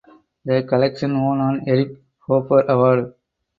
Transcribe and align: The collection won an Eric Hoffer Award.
The 0.45 0.63
collection 0.63 1.13
won 1.21 1.41
an 1.41 1.63
Eric 1.67 1.91
Hoffer 2.27 2.61
Award. 2.67 3.13